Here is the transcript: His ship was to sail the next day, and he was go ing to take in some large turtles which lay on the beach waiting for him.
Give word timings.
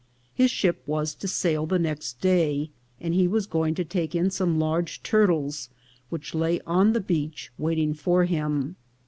His 0.33 0.49
ship 0.49 0.81
was 0.87 1.13
to 1.13 1.27
sail 1.27 1.67
the 1.67 1.77
next 1.77 2.19
day, 2.21 2.71
and 2.99 3.13
he 3.13 3.27
was 3.27 3.45
go 3.45 3.67
ing 3.67 3.75
to 3.75 3.85
take 3.85 4.15
in 4.15 4.31
some 4.31 4.57
large 4.57 5.03
turtles 5.03 5.69
which 6.09 6.33
lay 6.33 6.59
on 6.61 6.93
the 6.93 6.99
beach 7.01 7.51
waiting 7.59 7.93
for 7.93 8.25
him. 8.25 8.77